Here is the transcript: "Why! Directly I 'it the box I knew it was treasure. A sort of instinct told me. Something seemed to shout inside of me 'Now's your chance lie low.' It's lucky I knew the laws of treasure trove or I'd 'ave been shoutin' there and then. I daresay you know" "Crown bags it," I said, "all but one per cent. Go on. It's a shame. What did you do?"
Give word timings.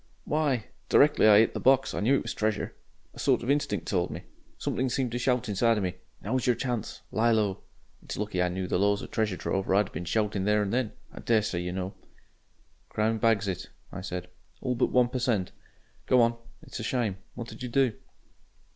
"Why! 0.23 0.65
Directly 0.89 1.27
I 1.27 1.37
'it 1.37 1.53
the 1.53 1.59
box 1.59 1.93
I 1.93 1.99
knew 1.99 2.15
it 2.15 2.23
was 2.23 2.33
treasure. 2.33 2.73
A 3.13 3.19
sort 3.19 3.43
of 3.43 3.51
instinct 3.51 3.87
told 3.87 4.09
me. 4.09 4.23
Something 4.57 4.89
seemed 4.89 5.11
to 5.11 5.19
shout 5.19 5.47
inside 5.47 5.77
of 5.77 5.83
me 5.83 5.93
'Now's 6.23 6.47
your 6.47 6.55
chance 6.55 7.01
lie 7.11 7.29
low.' 7.29 7.61
It's 8.01 8.17
lucky 8.17 8.41
I 8.41 8.49
knew 8.49 8.65
the 8.65 8.79
laws 8.79 9.03
of 9.03 9.11
treasure 9.11 9.37
trove 9.37 9.69
or 9.69 9.75
I'd 9.75 9.81
'ave 9.83 9.91
been 9.91 10.05
shoutin' 10.05 10.43
there 10.45 10.63
and 10.63 10.73
then. 10.73 10.93
I 11.13 11.19
daresay 11.19 11.61
you 11.61 11.71
know" 11.71 11.93
"Crown 12.89 13.19
bags 13.19 13.47
it," 13.47 13.69
I 13.91 14.01
said, 14.01 14.27
"all 14.59 14.73
but 14.73 14.87
one 14.91 15.07
per 15.09 15.19
cent. 15.19 15.51
Go 16.07 16.19
on. 16.23 16.35
It's 16.63 16.79
a 16.79 16.83
shame. 16.83 17.17
What 17.35 17.49
did 17.49 17.61
you 17.61 17.69
do?" 17.69 17.93